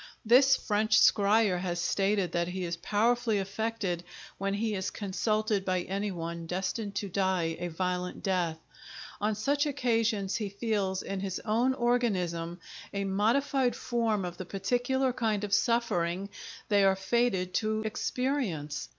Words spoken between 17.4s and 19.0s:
to experience.